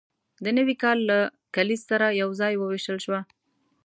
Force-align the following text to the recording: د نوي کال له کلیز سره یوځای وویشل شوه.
د 0.43 0.45
نوي 0.57 0.75
کال 0.83 0.97
له 1.09 1.19
کلیز 1.55 1.81
سره 1.91 2.07
یوځای 2.21 2.53
وویشل 2.57 2.97
شوه. 3.05 3.19